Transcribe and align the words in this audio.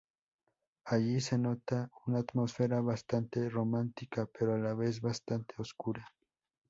Allí 0.85 1.21
se 1.21 1.37
nota 1.37 1.91
una 2.07 2.21
atmósfera 2.21 2.81
bastante 2.81 3.47
romántica 3.49 4.25
pero 4.33 4.55
a 4.55 4.57
la 4.57 4.73
vez 4.73 4.99
bastante 4.99 5.53
oscura. 5.59 6.11